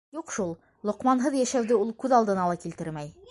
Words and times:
Юҡ 0.17 0.31
шул, 0.35 0.53
Лоҡманһыҙ 0.89 1.37
йәшәүҙе 1.43 1.77
ул 1.83 1.93
күҙ 2.05 2.19
алдына 2.21 2.49
ла 2.53 2.61
килтермәй! 2.67 3.19